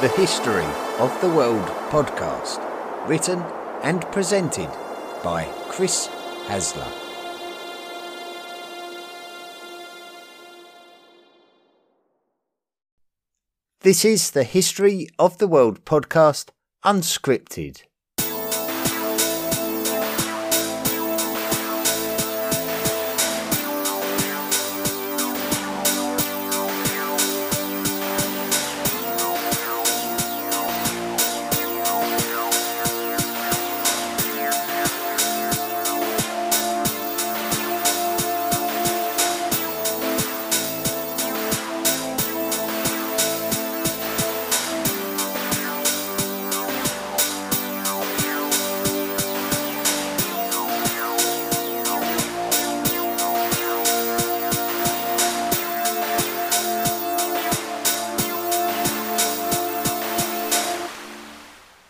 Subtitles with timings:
[0.00, 0.64] the History
[1.00, 2.60] of the World podcast,
[3.08, 3.42] written
[3.82, 4.70] and presented
[5.24, 6.06] by Chris
[6.46, 6.86] Hasler.
[13.80, 16.50] This is the History of the World podcast,
[16.84, 17.82] unscripted.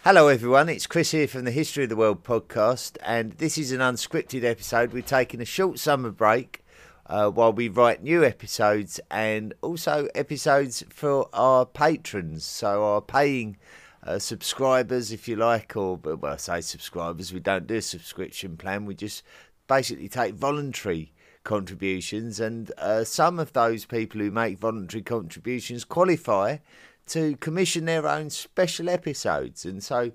[0.09, 0.71] Hello, everyone.
[0.71, 4.43] It's Chris here from the History of the World podcast, and this is an unscripted
[4.43, 4.95] episode.
[4.95, 6.65] We're taking a short summer break
[7.05, 13.59] uh, while we write new episodes and also episodes for our patrons, so our paying
[14.03, 17.35] uh, subscribers, if you like, or well, I say subscribers.
[17.35, 18.87] We don't do a subscription plan.
[18.87, 19.23] We just
[19.67, 21.13] basically take voluntary
[21.45, 26.57] contributions, and uh, some of those people who make voluntary contributions qualify
[27.09, 29.65] to commission their own special episodes.
[29.65, 30.13] And so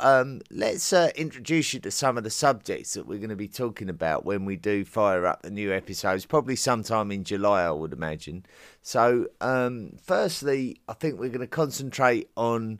[0.00, 3.48] um, let's uh, introduce you to some of the subjects that we're going to be
[3.48, 7.70] talking about when we do fire up the new episodes, probably sometime in July, I
[7.72, 8.46] would imagine.
[8.80, 12.78] So, um, firstly, I think we're going to concentrate on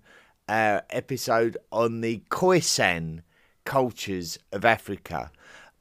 [0.49, 3.23] our episode on the Khoisan
[3.65, 5.31] cultures of Africa.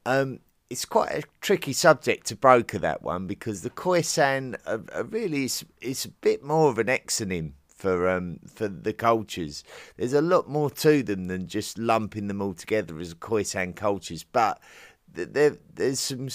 [0.04, 5.04] Um, it's quite a tricky subject to broker that one because the Khoisan are, are
[5.04, 9.64] really is, is a bit more of an exonym for um for the cultures.
[9.96, 14.24] There's a lot more to them than just lumping them all together as Khoisan cultures,
[14.24, 14.60] but
[15.14, 16.28] there there's some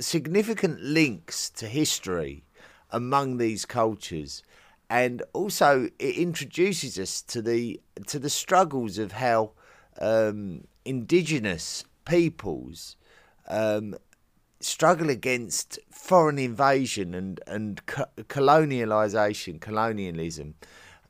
[0.00, 2.44] significant links to history
[2.90, 4.42] among these cultures
[4.90, 9.52] and also it introduces us to the to the struggles of how
[10.00, 12.96] um, indigenous peoples
[13.48, 13.94] um,
[14.60, 20.54] struggle against foreign invasion and and co- colonialization, colonialism.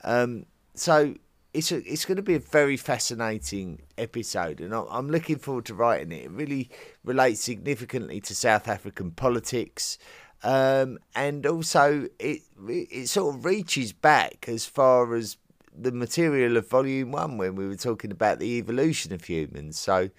[0.04, 1.14] Um, so
[1.54, 5.75] it's a, it's going to be a very fascinating episode, and I'm looking forward to
[5.75, 6.25] writing it.
[6.25, 6.70] It really
[7.04, 9.98] relates significantly to South African politics.
[10.44, 15.36] Um, and also, it it sort of reaches back as far as
[15.76, 19.78] the material of Volume One when we were talking about the evolution of humans.
[19.78, 20.10] So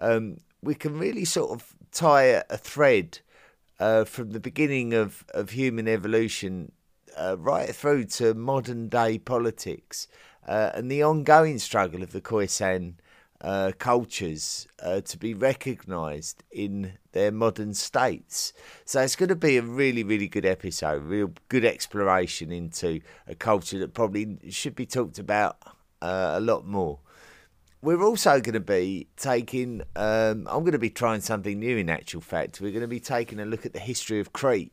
[0.00, 3.20] um, we can really sort of tie a, thread
[3.80, 6.72] uh, from the beginning of, of human evolution
[7.16, 10.08] uh, right through to modern day politics
[10.46, 12.94] uh, and the ongoing struggle of the Khoisan
[13.40, 18.52] uh, cultures uh, to be recognised in their modern states.
[18.84, 23.34] So it's going to be a really, really good episode, real good exploration into a
[23.34, 25.56] culture that probably should be talked about
[26.02, 27.00] uh, a lot more
[27.80, 31.88] we're also going to be taking, um, I'm going to be trying something new in
[31.88, 32.60] actual fact.
[32.60, 34.72] We're going to be taking a look at the history of Crete.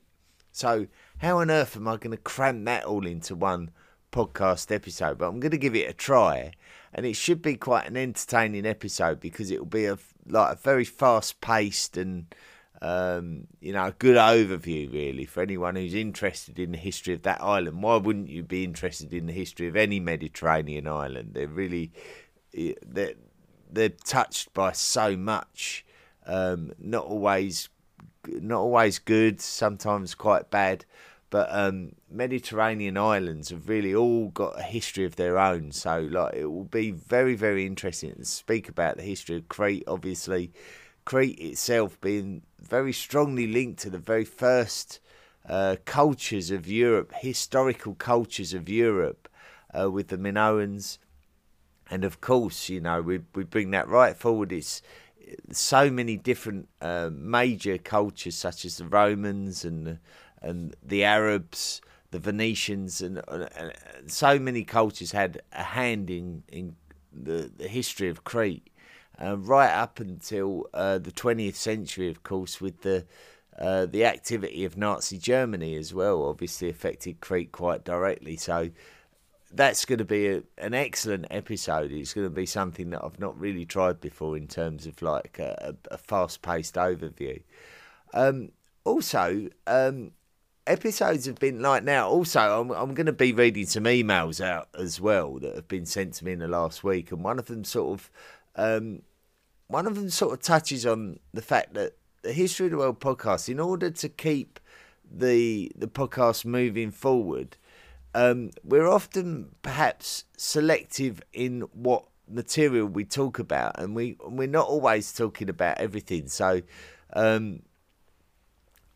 [0.52, 0.88] So,
[1.20, 3.72] how on earth am I going to cram that all into one
[4.12, 5.18] podcast episode?
[5.18, 6.54] But I'm going to give it a try.
[6.94, 10.56] And it should be quite an entertaining episode because it will be a like a
[10.56, 12.34] very fast paced and
[12.82, 17.24] um, you know, a good overview really for anyone who's interested in the history of
[17.24, 17.82] that island.
[17.82, 21.32] Why wouldn't you be interested in the history of any Mediterranean island?
[21.34, 21.92] They're really
[22.86, 23.14] they're,
[23.72, 25.86] they're touched by so much.
[26.26, 27.70] Um, not always,
[28.28, 29.42] not always good.
[29.42, 30.86] Sometimes quite bad.
[31.30, 35.72] But um, Mediterranean islands have really all got a history of their own.
[35.72, 39.84] So, like, it will be very, very interesting to speak about the history of Crete.
[39.88, 40.54] Obviously,
[41.04, 45.00] Crete itself being very strongly linked to the very first
[45.50, 49.28] uh, cultures of Europe, historical cultures of Europe,
[49.78, 51.00] uh, with the Minoans
[51.90, 54.52] and of course, you know, we we bring that right forward.
[54.52, 54.82] It's
[55.52, 59.99] so many different uh, major cultures, such as the Romans and
[60.41, 63.73] and the Arabs, the Venetians, and, and,
[64.08, 66.76] so many cultures had a hand in in
[67.14, 68.70] the, the history of Crete,
[69.22, 73.05] uh, right up until uh, the 20th century, of course, with the
[73.58, 78.35] uh, the activity of Nazi Germany as well, obviously affected Crete quite directly.
[78.35, 78.72] So
[79.55, 81.91] that's going to be a, an excellent episode.
[81.91, 85.40] It's going to be something that I've not really tried before in terms of like
[85.40, 87.41] a, a fast paced overview.
[88.13, 88.52] Um,
[88.84, 90.11] also, um,
[90.67, 92.09] episodes have been like now.
[92.09, 95.85] Also, I'm I'm going to be reading some emails out as well that have been
[95.85, 98.11] sent to me in the last week, and one of them sort of,
[98.55, 99.02] um,
[99.67, 101.93] one of them sort of touches on the fact that
[102.23, 104.59] the history of the world podcast, in order to keep
[105.09, 107.57] the the podcast moving forward,
[108.16, 114.67] um, we're often perhaps selective in what material we talk about, and we we're not
[114.67, 116.28] always talking about everything.
[116.28, 116.62] So.
[117.14, 117.62] Um,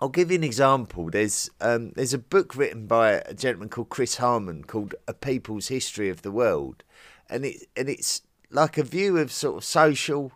[0.01, 1.10] I'll give you an example.
[1.10, 5.68] There's um, there's a book written by a gentleman called Chris Harman called A People's
[5.68, 6.86] History of the World,
[7.30, 10.31] and it and it's like a view of sort of social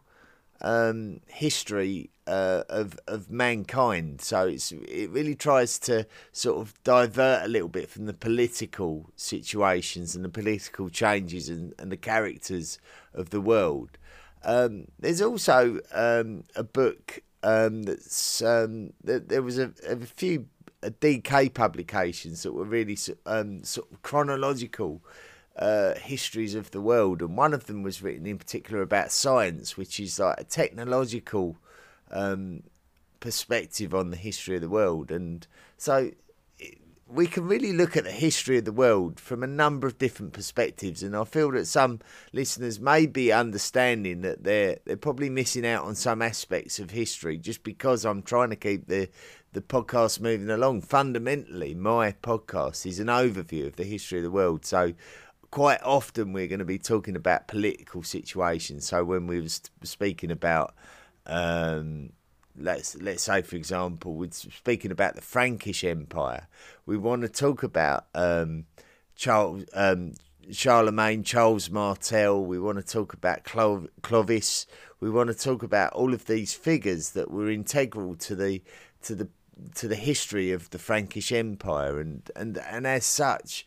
[0.64, 4.22] um, history uh, of of mankind.
[4.22, 9.10] So it's it really tries to sort of divert a little bit from the political
[9.16, 12.80] situations and the political changes and, and the characters
[13.14, 13.98] of the world.
[14.46, 20.48] Um, there's also um, a book um, that's um, there was a, a few
[20.82, 25.02] DK publications that were really um, sort of chronological
[25.58, 29.78] uh, histories of the world, and one of them was written in particular about science,
[29.78, 31.58] which is like a technological
[32.12, 32.64] um,
[33.20, 35.12] perspective on the history of the world.
[35.12, 35.46] And
[35.78, 36.12] so
[37.14, 40.34] we can really look at the history of the world from a number of different
[40.34, 42.00] perspectives, and I feel that some
[42.32, 47.38] listeners may be understanding that they're they're probably missing out on some aspects of history
[47.38, 49.10] just because I'm trying to keep the
[49.52, 50.82] the podcast moving along.
[50.82, 54.94] Fundamentally, my podcast is an overview of the history of the world, so
[55.54, 58.88] quite often we're going to be talking about political situations.
[58.88, 59.50] So when we were
[59.84, 60.74] speaking about,
[61.28, 62.14] um,
[62.58, 66.48] let's let's say for example, we're speaking about the Frankish Empire,
[66.88, 68.66] we want to talk about um,
[69.16, 69.66] Charles.
[69.74, 70.14] Um,
[70.52, 74.68] Charlemagne, Charles Martel, we want to talk about Clo- Clovis,
[75.00, 78.62] we want to talk about all of these figures that were integral to the
[79.04, 79.30] to the
[79.76, 83.66] to the history of the Frankish Empire and and and as such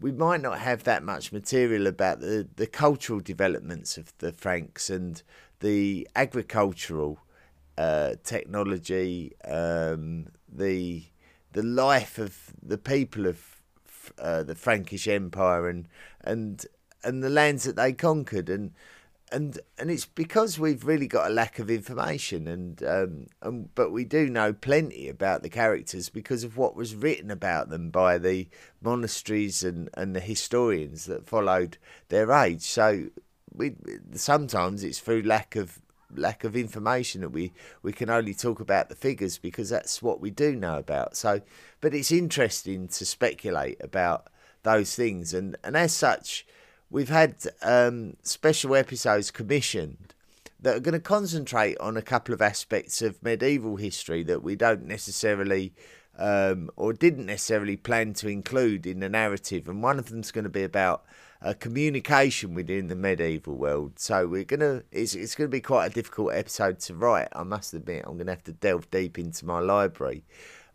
[0.00, 4.90] we might not have that much material about the, the cultural developments of the Franks
[4.90, 5.22] and
[5.60, 7.18] the agricultural
[7.78, 11.04] uh, technology, um, the
[11.52, 13.62] the life of the people of
[14.18, 15.88] uh, the Frankish Empire and
[16.22, 16.66] and
[17.02, 18.48] and the lands that they conquered.
[18.48, 18.72] And
[19.32, 23.90] and and it's because we've really got a lack of information and um and, but
[23.90, 28.18] we do know plenty about the characters because of what was written about them by
[28.18, 28.48] the
[28.80, 31.76] monasteries and and the historians that followed
[32.08, 32.62] their age.
[32.62, 33.06] So
[33.52, 33.74] we
[34.14, 35.80] sometimes it's through lack of
[36.14, 37.52] lack of information that we
[37.82, 41.16] we can only talk about the figures because that's what we do know about.
[41.16, 41.40] So
[41.80, 44.28] but it's interesting to speculate about
[44.62, 45.34] those things.
[45.34, 46.46] And and as such
[46.90, 50.14] we've had um, special episodes commissioned
[50.60, 54.56] that are going to concentrate on a couple of aspects of medieval history that we
[54.56, 55.72] don't necessarily
[56.18, 59.68] um, or didn't necessarily plan to include in the narrative.
[59.68, 61.04] And one of them's going to be about
[61.42, 63.98] uh, communication within the medieval world.
[63.98, 67.28] So we're gonna it's it's going to be quite a difficult episode to write.
[67.32, 70.24] I must admit, I'm going to have to delve deep into my library.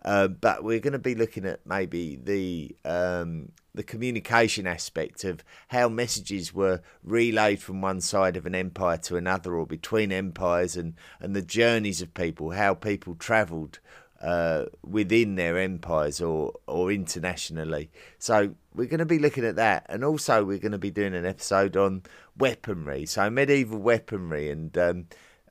[0.04, 5.44] Uh, but we're going to be looking at maybe the um, the communication aspect of
[5.70, 10.76] how messages were relayed from one side of an empire to another or between empires
[10.76, 13.80] and, and the journeys of people, how people travelled
[14.22, 17.90] uh, within their empires or, or internationally.
[18.20, 19.86] So we're going to be looking at that.
[19.90, 22.04] And also we're going to be doing an episode on
[22.38, 25.06] weaponry, so medieval weaponry and um,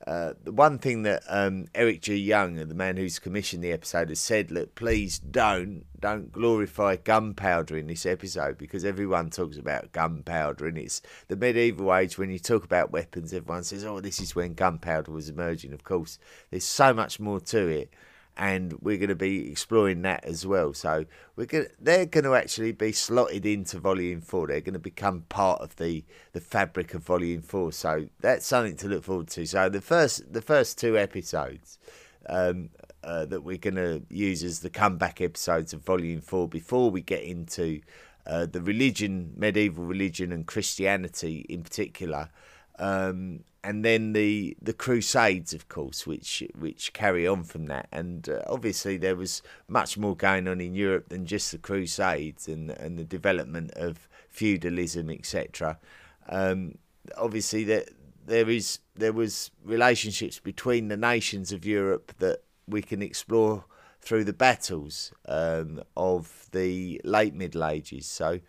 [0.07, 2.17] uh, the one thing that um, Eric G.
[2.17, 7.77] Young, the man who's commissioned the episode, has said: "Look, please don't don't glorify gunpowder
[7.77, 12.17] in this episode because everyone talks about gunpowder, and it's the medieval age.
[12.17, 15.85] When you talk about weapons, everyone says, "Oh, this is when gunpowder was emerging." Of
[15.85, 16.19] course,
[16.51, 17.93] there's so much more to it
[18.37, 20.73] and we're going to be exploring that as well.
[20.73, 21.05] So
[21.37, 24.47] we're going to, they're going to actually be slotted into Volume Four.
[24.47, 27.73] They're going to become part of the the fabric of Volume Four.
[27.73, 29.47] So that's something to look forward to.
[29.47, 31.79] So the first the first two episodes.
[32.29, 32.71] Um,
[33.03, 37.01] uh, that we're going to use as the comeback episodes of Volume 4 before we
[37.01, 37.81] get into
[38.27, 42.29] uh, the religion, medieval religion, and Christianity in particular.
[42.81, 47.89] Um, and then the the Crusades, of course, which which carry on from that.
[47.93, 52.49] And uh, obviously, there was much more going on in Europe than just the Crusades
[52.49, 55.79] and and the development of feudalism, etc.
[56.29, 56.79] Um,
[57.19, 57.91] obviously, that
[58.25, 63.65] there is there was relationships between the nations of Europe that we can explore
[64.01, 68.07] through the battles um, of the late Middle Ages.
[68.07, 68.41] So.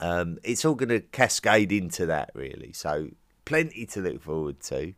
[0.00, 2.72] Um, it's all going to cascade into that, really.
[2.72, 3.08] So
[3.44, 4.94] plenty to look forward to.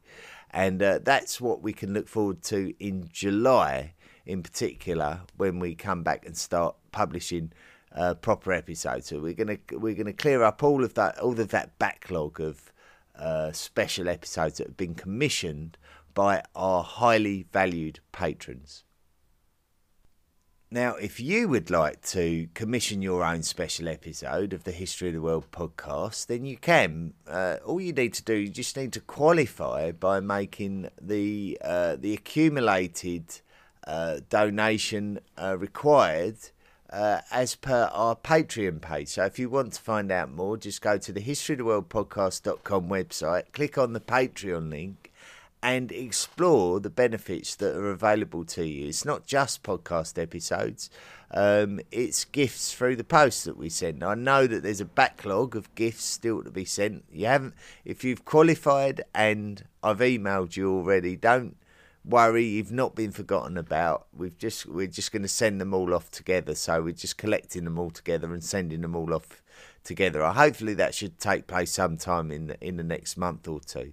[0.51, 3.95] And uh, that's what we can look forward to in July
[4.27, 7.53] in particular when we come back and start publishing
[7.95, 9.07] uh, proper episodes.
[9.07, 12.73] So we're gonna we're gonna clear up all of that all of that backlog of
[13.19, 15.77] uh, special episodes that have been commissioned
[16.15, 18.85] by our highly valued patrons.
[20.71, 25.15] Now, if you would like to commission your own special episode of the History of
[25.15, 27.15] the World podcast, then you can.
[27.27, 31.97] Uh, all you need to do, you just need to qualify by making the uh,
[31.97, 33.41] the accumulated
[33.87, 36.37] uh, donation uh, required
[36.91, 39.09] uh, as per our Patreon page.
[39.09, 41.65] So if you want to find out more, just go to the History of the
[41.65, 45.08] World historyoftheworldpodcast.com website, click on the Patreon link,
[45.63, 48.89] and explore the benefits that are available to you.
[48.89, 50.91] It's not just podcast episodes,
[51.31, 54.03] um, it's gifts through the post that we send.
[54.03, 57.05] I know that there's a backlog of gifts still to be sent.
[57.13, 61.57] You haven't, if you've qualified and I've emailed you already, don't
[62.05, 64.07] worry, you've not been forgotten about.
[64.17, 66.55] We've just we're just going to send them all off together.
[66.55, 69.43] So we're just collecting them all together and sending them all off
[69.85, 70.25] together.
[70.27, 73.93] Hopefully that should take place sometime in the, in the next month or two.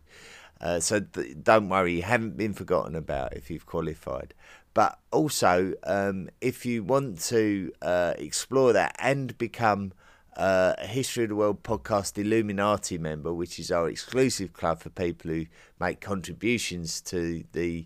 [0.65, 4.33] Uh, so th- don't worry, you haven't been forgotten about if you've qualified.
[4.73, 9.93] But also, um, if you want to uh, explore that and become
[10.35, 14.89] uh, a History of the World podcast Illuminati member, which is our exclusive club for
[14.89, 15.45] people who
[15.79, 17.85] make contributions to the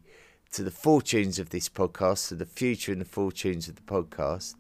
[0.54, 4.56] to the fortunes of this podcast, to the future and the fortunes of the podcast,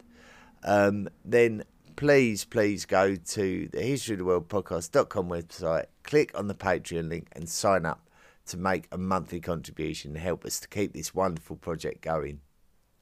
[0.65, 1.63] um, then
[1.95, 7.07] please, please go to the History of the World podcast.com website, click on the Patreon
[7.07, 8.08] link, and sign up
[8.49, 12.41] to make a monthly contribution and help us to keep this wonderful project going.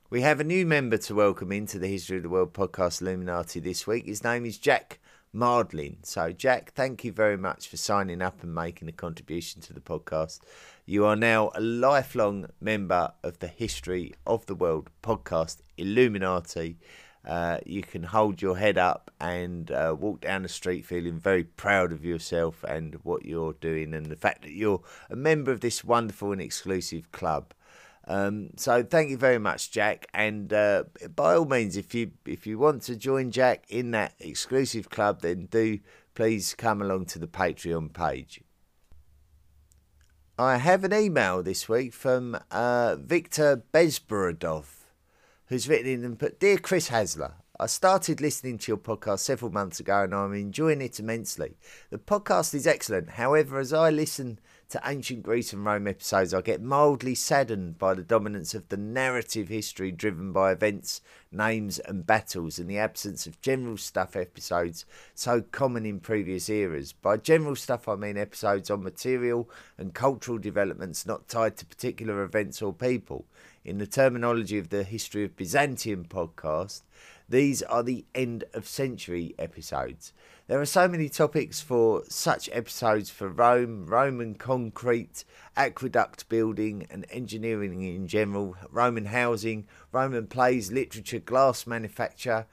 [0.10, 3.60] We have a new member to welcome into the History of the World podcast Illuminati
[3.60, 4.06] this week.
[4.06, 5.00] His name is Jack
[5.36, 5.98] Mardlin.
[6.06, 9.82] So, Jack, thank you very much for signing up and making a contribution to the
[9.82, 10.40] podcast.
[10.86, 16.78] You are now a lifelong member of the History of the World podcast Illuminati
[17.28, 21.44] uh, you can hold your head up and uh, walk down the street feeling very
[21.44, 25.60] proud of yourself and what you're doing and the fact that you're a member of
[25.60, 27.54] this wonderful and exclusive club.
[28.08, 30.08] Um, so thank you very much, Jack.
[30.14, 34.14] And uh, by all means, if you if you want to join Jack in that
[34.22, 35.80] exclusive club, then do
[36.16, 38.40] please come along to the Patreon page.
[40.40, 44.77] I have an email this week from uh, Victor Bezborodov
[45.48, 49.52] who's written in and put, Dear Chris Hasler, I started listening to your podcast several
[49.52, 51.58] months ago and I'm enjoying it immensely.
[51.90, 53.12] The podcast is excellent.
[53.12, 54.40] However, as I listen
[54.70, 58.78] to ancient Greece and Rome episodes, I get mildly saddened by the dominance of the
[58.78, 61.02] narrative history driven by events,
[61.32, 64.86] names, and battles, and the absence of general stuff episodes
[65.16, 66.92] so common in previous eras.
[66.92, 72.22] By general stuff, I mean episodes on material and cultural developments not tied to particular
[72.24, 73.26] events or people.
[73.68, 76.84] In the terminology of the History of Byzantium podcast,
[77.28, 80.14] these are the end of century episodes.
[80.48, 85.26] There are so many topics for such episodes for Rome, Roman concrete,
[85.58, 92.46] aqueduct building, and engineering in general, Roman housing, Roman plays, literature, glass manufacture,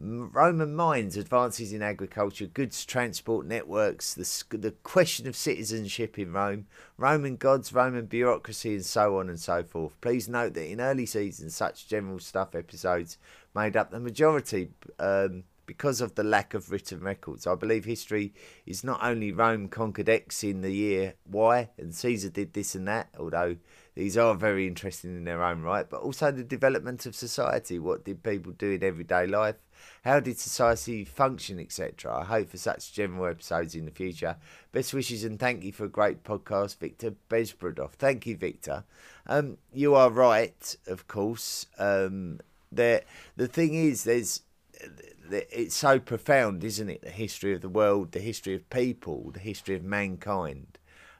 [0.00, 6.66] Roman mines, advances in agriculture, goods transport networks, the, the question of citizenship in Rome,
[6.96, 10.00] Roman gods, Roman bureaucracy, and so on and so forth.
[10.00, 13.18] Please note that in early seasons, such general stuff episodes
[13.56, 17.46] made up the majority um, because of the lack of written records.
[17.46, 18.32] I believe history
[18.66, 22.86] is not only Rome conquered X in the year Y and Caesar did this and
[22.86, 23.56] that, although
[23.96, 27.80] these are very interesting in their own right, but also the development of society.
[27.80, 29.56] What did people do in everyday life?
[30.04, 32.20] How did society function, etc.?
[32.20, 34.36] I hope for such general episodes in the future.
[34.72, 37.92] Best wishes and thank you for a great podcast, Victor Bezborodov.
[37.92, 38.84] Thank you, Victor.
[39.26, 41.66] Um, you are right, of course.
[41.78, 43.02] Um, there,
[43.36, 44.42] the thing is, there's
[45.30, 47.02] it's so profound, isn't it?
[47.02, 50.78] The history of the world, the history of people, the history of mankind,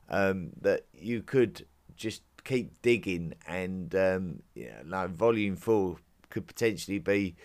[0.09, 5.97] um, that you could just keep digging, and um, you know, like volume four
[6.31, 7.37] could potentially be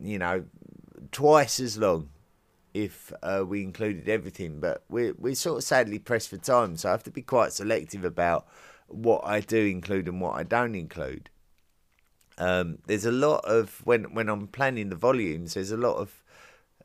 [0.00, 0.44] you know,
[1.12, 2.10] twice as long
[2.74, 4.60] if uh, we included everything.
[4.60, 7.52] But we're we're sort of sadly pressed for time, so I have to be quite
[7.52, 8.46] selective about
[8.88, 11.30] what I do include and what I don't include.
[12.38, 15.54] Um, there's a lot of when when I'm planning the volumes.
[15.54, 16.22] There's a lot of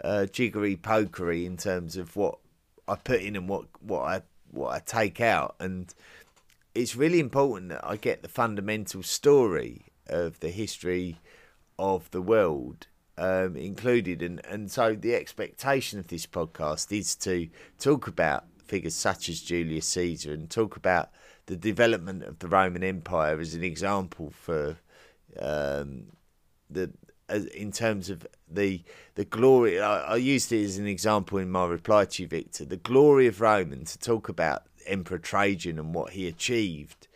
[0.03, 2.39] uh, jiggery pokery in terms of what
[2.87, 4.21] I put in and what what I
[4.51, 5.93] what I take out, and
[6.73, 11.19] it's really important that I get the fundamental story of the history
[11.79, 14.21] of the world um, included.
[14.21, 19.41] And, and so the expectation of this podcast is to talk about figures such as
[19.41, 21.09] Julius Caesar and talk about
[21.45, 24.77] the development of the Roman Empire as an example for
[25.39, 26.05] um,
[26.69, 26.91] the
[27.55, 28.83] in terms of the
[29.15, 29.79] the glory.
[29.79, 32.65] I, I, used it as an example in my reply to you, Victor.
[32.65, 37.07] The glory of Rome, and to talk about Emperor Trajan and what he achieved,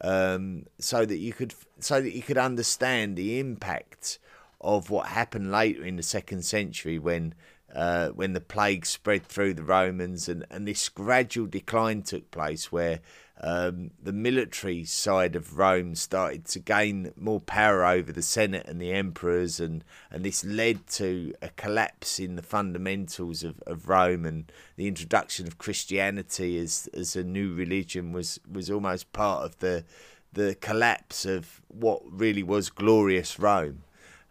[0.00, 4.18] um, so that you could so that you could understand the impact
[4.60, 7.34] of what happened later in the second century when
[7.74, 12.72] uh, when the plague spread through the Romans and, and this gradual decline took place
[12.72, 13.00] where
[13.40, 18.80] um, the military side of Rome started to gain more power over the Senate and
[18.80, 24.26] the emperors, and, and this led to a collapse in the fundamentals of, of Rome
[24.26, 29.58] and the introduction of Christianity as as a new religion was was almost part of
[29.58, 29.84] the
[30.32, 33.84] the collapse of what really was glorious Rome,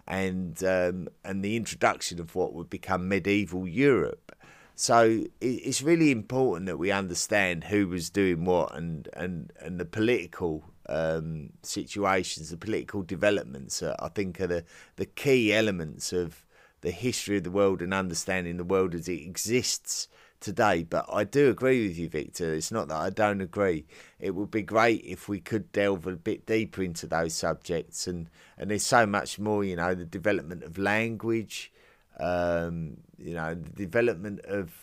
[0.08, 4.32] and um, and the introduction of what would become medieval Europe.
[4.76, 9.86] So it's really important that we understand who was doing what and and and the
[9.86, 13.82] political um, situations, the political developments.
[13.82, 14.64] I think are the
[14.96, 16.46] the key elements of
[16.82, 20.08] the history of the world and understanding the world as it exists
[20.39, 20.84] today.
[20.84, 22.53] But I do agree with you, Victor.
[22.53, 23.86] It's not that I don't agree.
[24.20, 28.29] It would be great if we could delve a bit deeper into those subjects, and
[28.58, 29.63] and there's so much more.
[29.63, 31.72] You know, the development of language
[32.20, 34.74] um, you know, the development of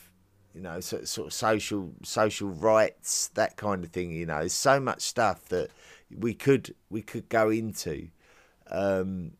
[0.54, 4.10] you know sort, sort of social social rights, that kind of thing.
[4.12, 5.70] You know, there's so much stuff that
[6.16, 8.08] we could we could go into,
[8.70, 9.32] um,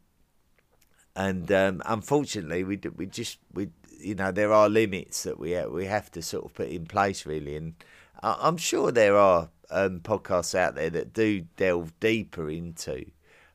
[1.14, 3.68] and um, unfortunately, we we just we
[4.04, 7.26] you know there are limits that we we have to sort of put in place
[7.26, 7.75] really, and
[8.23, 13.06] I'm sure there are um, podcasts out there that do delve deeper into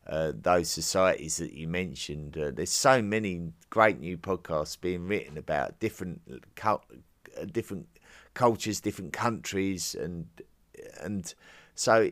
[0.07, 2.37] uh, those societies that you mentioned.
[2.37, 6.21] Uh, there's so many great new podcasts being written about different
[6.63, 6.77] uh,
[7.51, 7.87] different
[8.33, 10.27] cultures, different countries, and
[10.99, 11.33] and
[11.75, 12.09] so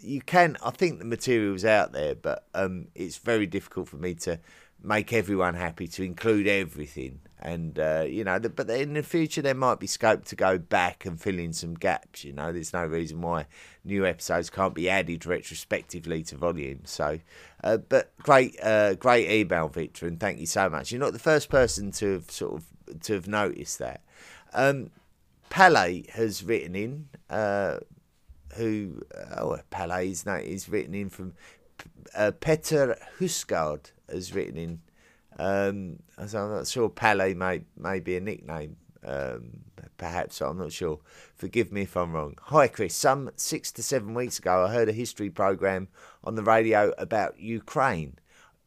[0.00, 0.56] you can.
[0.62, 4.38] I think the material's out there, but um, it's very difficult for me to
[4.86, 7.20] make everyone happy to include everything.
[7.38, 11.04] And uh, you know but in the future there might be scope to go back
[11.04, 12.50] and fill in some gaps you know.
[12.50, 13.46] There's no reason why
[13.84, 17.20] new episodes can't be added retrospectively to volumes so
[17.62, 20.90] uh, but great uh, great email victor and thank you so much.
[20.90, 24.02] You're not the first person to have sort of to have noticed that.
[24.54, 24.90] Um,
[25.50, 27.78] Pele has written in uh,
[28.56, 29.02] who
[29.36, 31.34] oh Pele's no he's written in from
[32.14, 34.80] uh, Peter Husgaard has written in.
[35.38, 38.76] Um, so I'm not sure Pele may may be a nickname.
[39.04, 39.60] Um,
[39.98, 41.00] perhaps I'm not sure.
[41.34, 42.36] Forgive me if I'm wrong.
[42.44, 42.94] Hi, Chris.
[42.94, 45.88] Some six to seven weeks ago, I heard a history program
[46.24, 48.18] on the radio about Ukraine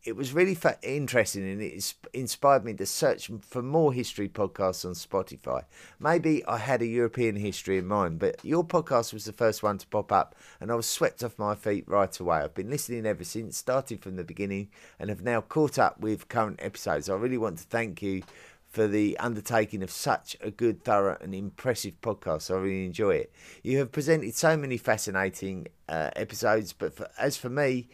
[0.04, 4.94] it was really interesting and it inspired me to search for more history podcasts on
[4.94, 5.66] Spotify.
[6.00, 9.78] Maybe I had a European history in mind, but your podcast was the first one
[9.78, 12.38] to pop up and I was swept off my feet right away.
[12.38, 16.30] I've been listening ever since, started from the beginning, and have now caught up with
[16.30, 17.10] current episodes.
[17.10, 18.24] I really want to thank you
[18.70, 22.52] for the undertaking of such a good, thorough, and impressive podcast.
[22.52, 23.34] I really enjoy it.
[23.64, 27.90] You have presented so many fascinating uh, episodes, but for, as for me,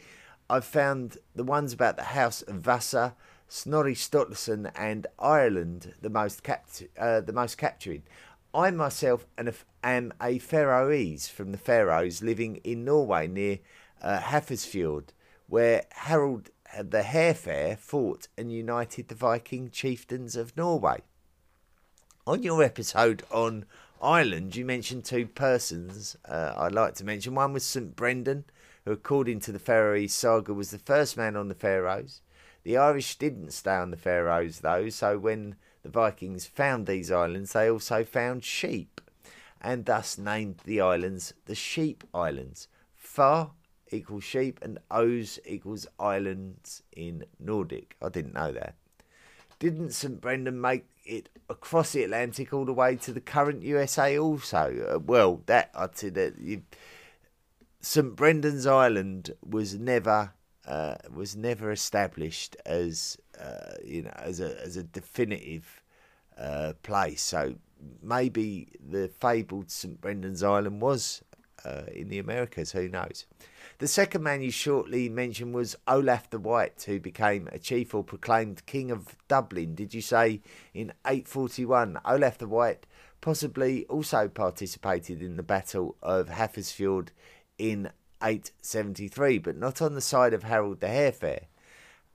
[0.49, 3.15] I've found the ones about the House of Vasa,
[3.47, 8.03] Snorri Sturluson, and Ireland the most capt- uh, the most capturing.
[8.53, 9.25] I myself
[9.83, 13.59] am a Faroese from the Faroes, living in Norway near
[14.01, 14.19] uh,
[15.47, 16.49] where Harold
[16.83, 21.01] the Harefair fought and united the Viking chieftains of Norway.
[22.27, 23.65] On your episode on
[24.01, 27.35] Ireland, you mentioned two persons uh, I'd like to mention.
[27.35, 28.45] One was St Brendan,
[28.85, 32.21] who, according to the Faroese saga, was the first man on the Faroes.
[32.63, 37.53] The Irish didn't stay on the Faroes, though, so when the Vikings found these islands,
[37.53, 39.01] they also found sheep,
[39.61, 42.67] and thus named the islands the Sheep Islands.
[42.95, 43.51] Far
[43.91, 47.95] equals sheep, and O's equals islands in Nordic.
[48.01, 48.75] I didn't know that.
[49.59, 54.17] Didn't St Brendan make it across the Atlantic all the way to the current USA
[54.17, 54.95] also?
[54.95, 56.63] Uh, well, that I'd say that you
[57.85, 60.33] St Brendan's Island was never
[60.65, 65.83] uh, was never established as uh, you know as a as a definitive
[66.35, 67.21] uh, place.
[67.21, 67.53] So
[68.01, 71.21] maybe the fabled St Brendan's Island was
[71.63, 72.71] uh, in the Americas.
[72.71, 73.27] Who knows?
[73.77, 78.03] The second man you shortly mentioned was Olaf the White, who became a chief or
[78.03, 79.75] proclaimed king of Dublin.
[79.75, 80.41] Did you say
[80.73, 81.99] in 841?
[82.03, 82.87] Olaf the White
[83.21, 87.09] possibly also participated in the Battle of Hafrsfjord
[87.57, 87.91] in
[88.21, 91.47] 873, but not on the side of Harold the Harefair.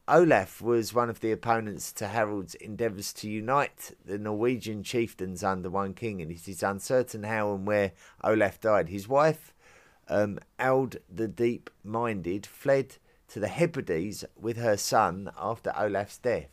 [0.09, 5.71] Olaf was one of the opponents to Harold's endeavours to unite the Norwegian chieftains under
[5.71, 7.93] one king, and it is uncertain how and where
[8.25, 8.89] Olaf died.
[8.89, 9.55] His wife,
[10.09, 12.97] um, Aud the Deep Minded, fled
[13.29, 16.51] to the Hebrides with her son after Olaf's death,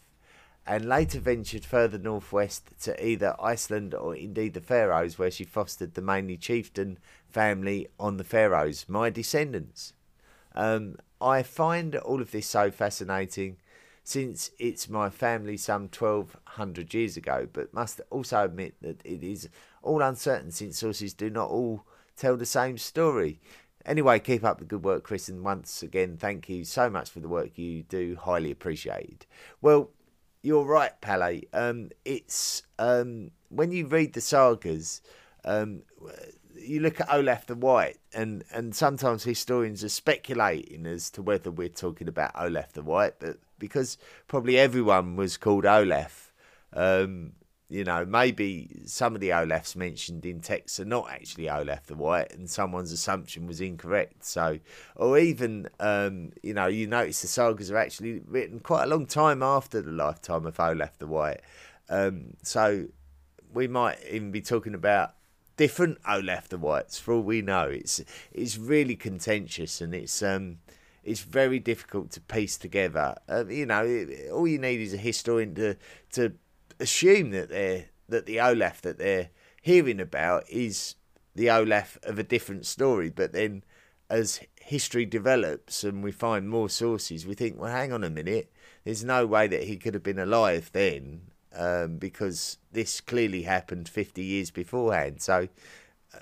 [0.68, 5.94] and later ventured further northwest to either Iceland or indeed the Faroes, where she fostered
[5.94, 7.00] the mainly chieftain
[7.30, 9.94] family on the Faroes, my descendants.
[10.54, 13.58] Um, I find all of this so fascinating
[14.04, 19.50] since it's my family some 1200 years ago, but must also admit that it is
[19.82, 21.86] all uncertain since sources do not all
[22.18, 23.40] tell the same story.
[23.86, 27.22] Anyway, keep up the good work, Chris, and once again, thank you so much for
[27.22, 28.18] the work you do.
[28.20, 29.26] Highly appreciated.
[29.62, 29.92] Well,
[30.42, 31.42] you're right, Pele.
[31.54, 35.02] Um, it's um, when you read the sagas,
[35.46, 35.84] um,
[36.56, 41.52] you look at Olaf the White, and, and sometimes historians are speculating as to whether
[41.52, 43.98] we're talking about Olaf the White, but because
[44.28, 46.32] probably everyone was called Olaf,
[46.74, 47.34] um,
[47.70, 51.96] you know, maybe some of the Olafs mentioned in texts are not actually Olaf the
[51.96, 54.24] White, and someone's assumption was incorrect.
[54.24, 54.60] So,
[54.96, 59.06] or even, um, you know, you notice the sagas are actually written quite a long
[59.06, 61.42] time after the lifetime of Olaf the White.
[61.90, 62.88] Um, so,
[63.54, 65.16] we might even be talking about
[65.58, 67.64] different Olaf the Whites for all we know.
[67.64, 68.02] It's
[68.32, 70.60] it's really contentious and it's um
[71.04, 73.16] it's very difficult to piece together.
[73.28, 75.76] Uh, you know, all you need is a historian to
[76.12, 76.34] to
[76.80, 79.30] assume that they're that the Olaf that they're
[79.62, 80.96] hearing about is
[81.36, 83.10] the Olaf of a different story.
[83.10, 83.64] But then,
[84.10, 88.52] as history develops and we find more sources, we think, well, hang on a minute.
[88.84, 91.22] There's no way that he could have been alive then,
[91.54, 95.22] um, because this clearly happened 50 years beforehand.
[95.22, 95.50] So
[96.14, 96.20] uh,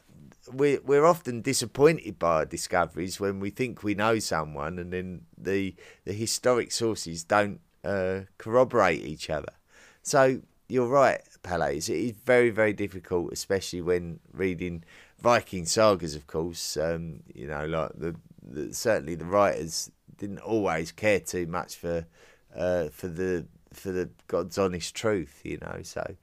[0.51, 5.21] we're we're often disappointed by our discoveries when we think we know someone, and then
[5.37, 9.53] the the historic sources don't uh, corroborate each other.
[10.05, 11.77] So you're right, Pele.
[11.77, 14.83] It is very, very difficult, especially when reading
[15.19, 16.13] Viking sagas.
[16.13, 21.47] Of course, um, you know, like the, the, certainly the writers didn't always care too
[21.47, 22.05] much for
[22.55, 25.79] uh, for the for the God's honest truth, you know.
[25.81, 26.15] So,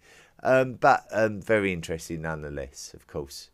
[0.45, 3.51] um, but um, very interesting nonetheless, of course.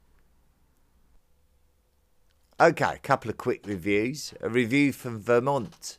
[2.60, 4.34] Okay, a couple of quick reviews.
[4.42, 5.96] A review from Vermont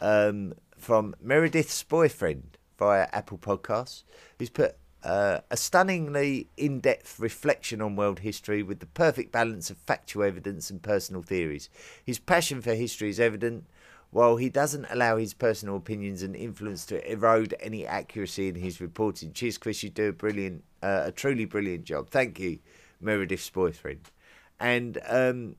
[0.00, 4.02] um, from Meredith's boyfriend via Apple Podcasts,
[4.38, 9.70] who's put uh, a stunningly in depth reflection on world history with the perfect balance
[9.70, 11.68] of factual evidence and personal theories.
[12.04, 13.66] His passion for history is evident,
[14.10, 18.80] while he doesn't allow his personal opinions and influence to erode any accuracy in his
[18.80, 19.32] reporting.
[19.32, 19.82] Cheers, Chris.
[19.82, 22.10] You do a brilliant, uh, a truly brilliant job.
[22.10, 22.58] Thank you,
[23.00, 24.10] Meredith's boyfriend.
[24.58, 25.56] And um,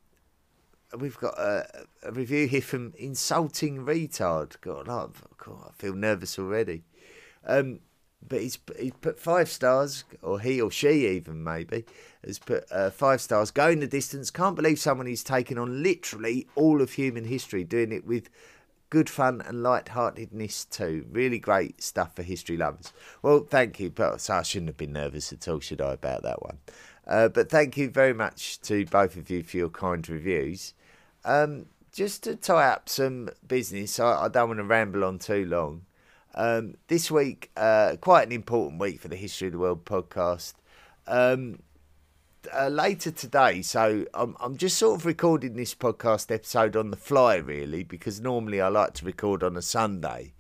[0.98, 4.60] we've got a, a, review here from Insulting Retard.
[4.62, 6.84] God, God, I feel nervous already.
[7.46, 7.80] Um,
[8.28, 11.86] but he's he's put five stars, or he or she even maybe
[12.26, 13.52] has put uh, five stars.
[13.52, 14.30] Going the distance.
[14.30, 18.30] Can't believe someone who's taken on literally all of human history, doing it with
[18.92, 21.06] good fun and light-heartedness too.
[21.12, 22.94] Really great stuff for history lovers.
[23.22, 23.90] Well, thank you.
[23.90, 26.58] But so I shouldn't have been nervous at all, should I, about that one?
[27.08, 30.74] Uh, but thank you very much to both of you for your kind reviews.
[31.26, 35.46] Um, just to tie up some business, I, I don't want to ramble on too
[35.46, 35.82] long.
[36.34, 40.54] Um, this week, uh, quite an important week for the History of the World podcast.
[41.08, 41.60] Um,
[42.54, 46.98] uh, later today, so I'm I'm just sort of recording this podcast episode on the
[46.98, 50.34] fly, really, because normally I like to record on a Sunday,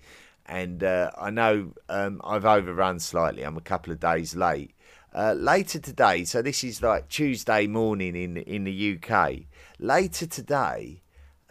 [0.45, 3.43] and uh, I know um, I've overrun slightly.
[3.43, 4.71] I'm a couple of days late.
[5.13, 9.41] Uh, later today, so this is like Tuesday morning in in the UK.
[9.77, 11.00] Later today,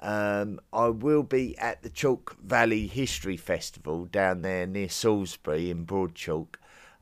[0.01, 5.85] um, I will be at the Chalk Valley History Festival down there near Salisbury in
[5.85, 6.57] Broad Chalke.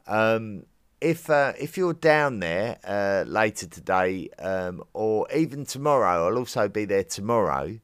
[0.07, 0.65] Um,
[1.01, 6.69] if uh, if you're down there uh, later today um, or even tomorrow, I'll also
[6.69, 7.79] be there tomorrow.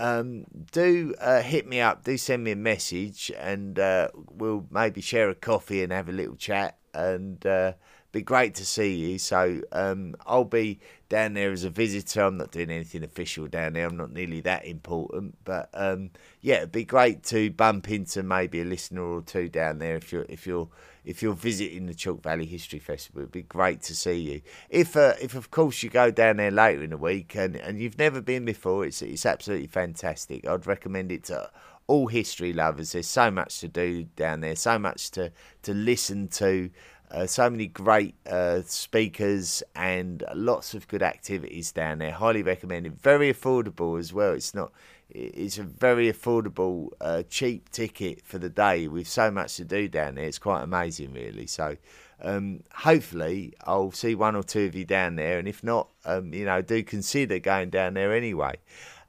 [0.00, 2.04] Um, do uh, hit me up.
[2.04, 6.12] Do send me a message, and uh, we'll maybe share a coffee and have a
[6.12, 6.78] little chat.
[6.94, 7.74] And uh,
[8.12, 9.18] be great to see you.
[9.18, 12.22] So um, I'll be down there as a visitor.
[12.22, 13.86] I'm not doing anything official down there.
[13.86, 18.60] I'm not nearly that important, but um, yeah, it'd be great to bump into maybe
[18.60, 20.68] a listener or two down there if you're if you're
[21.04, 23.22] if you're visiting the Chalk Valley History Festival.
[23.22, 24.42] It'd be great to see you.
[24.68, 27.78] If uh, if of course you go down there later in the week and, and
[27.78, 30.46] you've never been before, it's it's absolutely fantastic.
[30.46, 31.50] I'd recommend it to
[31.86, 32.92] all history lovers.
[32.92, 36.70] There's so much to do down there, so much to to listen to.
[37.10, 42.12] Uh, so many great uh, speakers and lots of good activities down there.
[42.12, 43.00] Highly recommended.
[43.00, 44.32] Very affordable as well.
[44.32, 44.72] It's not.
[45.10, 49.88] It's a very affordable, uh, cheap ticket for the day with so much to do
[49.88, 50.26] down there.
[50.26, 51.46] It's quite amazing, really.
[51.46, 51.78] So,
[52.20, 55.38] um, hopefully, I'll see one or two of you down there.
[55.38, 58.56] And if not, um, you know, do consider going down there anyway.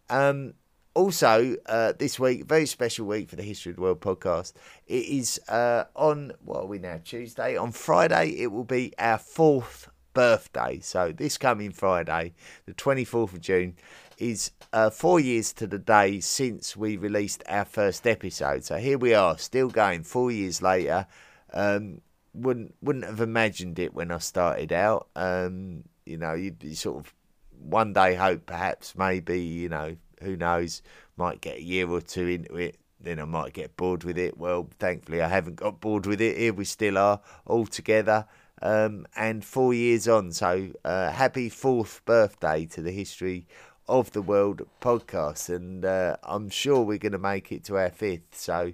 [0.10, 0.54] Um,
[1.00, 4.52] also, uh, this week, very special week for the History of the World podcast.
[4.86, 7.56] It is uh, on, what are we now, Tuesday?
[7.56, 10.82] On Friday, it will be our fourth birthday.
[10.82, 12.34] So, this coming Friday,
[12.66, 13.78] the 24th of June,
[14.18, 18.66] is uh, four years to the day since we released our first episode.
[18.66, 21.08] So, here we are, still going four years later.
[21.54, 22.02] Um,
[22.34, 25.08] wouldn't wouldn't have imagined it when I started out.
[25.16, 27.14] Um, you know, you, you sort of
[27.58, 30.82] one day hope perhaps maybe you know who knows
[31.18, 34.38] might get a year or two into it then I might get bored with it.
[34.38, 36.38] Well, thankfully, I haven't got bored with it.
[36.38, 38.26] Here we still are all together,
[38.62, 40.32] um, and four years on.
[40.34, 43.48] So, uh, happy fourth birthday to the History
[43.88, 47.90] of the World podcast, and uh, I'm sure we're going to make it to our
[47.90, 48.36] fifth.
[48.36, 48.74] So,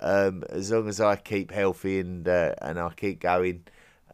[0.00, 3.64] um, as long as I keep healthy and uh, and I keep going,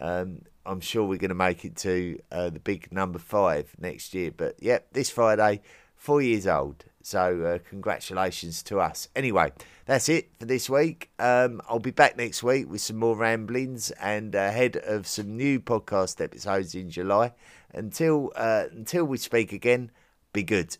[0.00, 4.12] um, I'm sure we're going to make it to uh, the big number five next
[4.12, 4.32] year.
[4.36, 5.62] But yep, this Friday,
[6.02, 6.84] four years old.
[7.02, 9.08] So uh, congratulations to us.
[9.14, 9.52] Anyway,
[9.86, 11.10] that's it for this week.
[11.20, 15.60] Um, I'll be back next week with some more ramblings and ahead of some new
[15.60, 17.32] podcast episodes in July.
[17.72, 19.90] Until uh, until we speak again,
[20.32, 20.76] be good.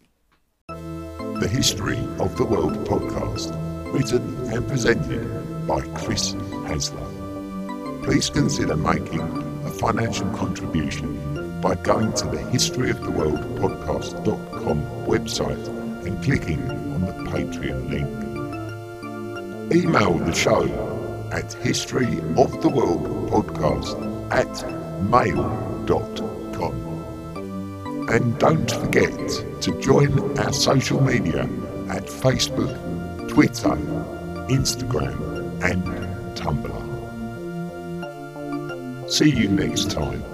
[0.68, 3.52] The History of the World podcast,
[3.92, 6.34] written and presented by Chris
[6.68, 8.02] Hasler.
[8.04, 9.20] Please consider making
[9.64, 11.31] a financial contribution
[11.62, 15.68] by going to the historyoftheworldpodcast.com website
[16.04, 18.08] and clicking on the Patreon link.
[19.72, 20.64] Email the show
[21.32, 24.64] at historyoftheworldpodcast at
[25.08, 26.74] mail.com.
[28.10, 29.16] And don't forget
[29.62, 31.48] to join our social media
[31.88, 32.76] at Facebook,
[33.28, 33.76] Twitter,
[34.50, 35.84] Instagram, and
[36.36, 36.82] Tumblr.
[39.08, 40.31] See you next time.